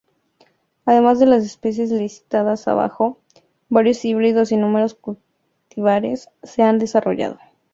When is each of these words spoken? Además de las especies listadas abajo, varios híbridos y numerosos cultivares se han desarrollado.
Además 0.85 1.19
de 1.19 1.27
las 1.27 1.43
especies 1.43 1.91
listadas 1.91 2.67
abajo, 2.67 3.19
varios 3.69 4.03
híbridos 4.03 4.51
y 4.51 4.57
numerosos 4.57 4.97
cultivares 4.99 6.27
se 6.41 6.63
han 6.63 6.79
desarrollado. 6.79 7.37